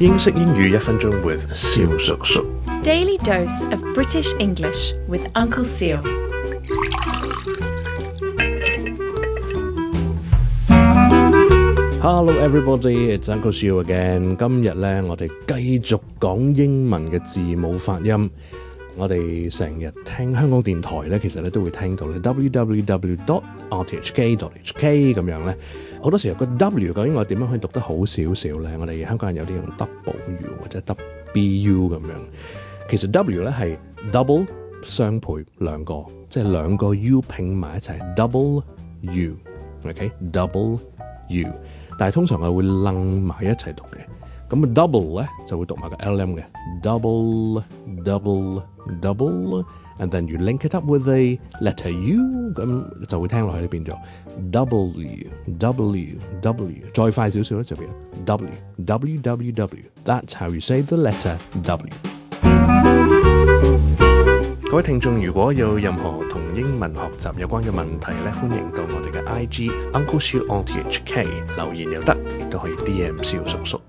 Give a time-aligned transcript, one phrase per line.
[0.00, 2.44] 英式英语一分钟 with 肖叔叔。
[2.82, 6.00] Daily dose of British English with Uncle Seal。
[12.02, 14.34] Hello everybody, it's Uncle Seal again。
[14.36, 18.28] 今日咧，我哋继续讲英文嘅字母发音。
[18.96, 25.56] 我哋成日聽香港電台咧，其實咧都會聽到咧 www.rthk.hk 咁樣咧。
[26.02, 28.76] 好多時候個 W，究竟我點樣可以讀得好少少咧？
[28.78, 30.96] 我哋香港人有啲用 double u 或者 w
[31.32, 32.12] b u 咁樣。
[32.88, 33.76] 其實 W 咧係
[34.12, 34.46] double
[34.84, 38.62] 相倍兩個，即係兩個 u 拼埋一齊 double
[39.00, 40.78] u，ok double
[41.28, 41.48] u。
[41.98, 44.06] 但係通常我會楞埋一齊讀嘅。
[44.48, 46.44] 咁 double 咧就會讀埋個 l m 嘅
[46.80, 47.60] double
[48.04, 48.62] double。
[49.02, 49.64] double
[49.98, 51.96] and then you link it up with a letter U.
[51.96, 53.94] we U，咁就會聽落去變咗
[54.50, 54.92] W
[55.58, 56.14] W W.
[56.42, 57.88] W，再快少少咧就變
[58.24, 58.50] W
[58.84, 59.18] W
[59.52, 59.68] W
[60.04, 61.76] That's how you say the letter W.
[61.76, 61.88] W。
[64.70, 73.80] 各位聽眾如果有任何同英文學習有關嘅問題咧，歡迎到我哋嘅 IG Uncle Siu on THK 留言又得，亦都可以 DM 蕭叔叔。